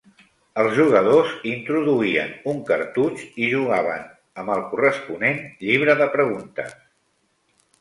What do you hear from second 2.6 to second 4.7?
cartutx i jugaven amb el